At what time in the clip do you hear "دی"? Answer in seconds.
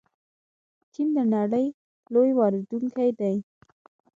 3.19-3.35